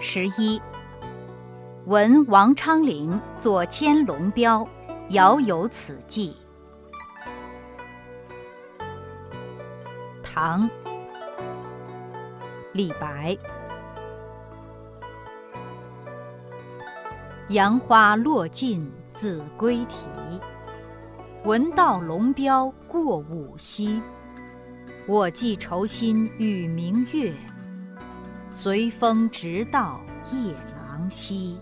[0.00, 0.62] 十一，
[1.86, 4.66] 闻王昌龄作迁龙标，
[5.08, 6.36] 遥有此寄。
[10.22, 10.70] 唐，
[12.72, 13.36] 李白。
[17.48, 20.06] 杨花落尽子规啼，
[21.42, 24.00] 闻道龙标过五溪。
[25.08, 27.32] 我寄愁心与明月，
[28.60, 30.00] 随风直到
[30.32, 31.56] 夜郎西。